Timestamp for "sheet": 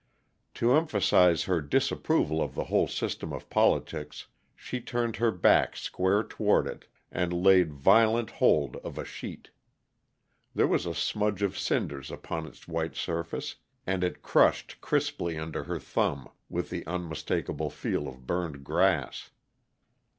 9.05-9.51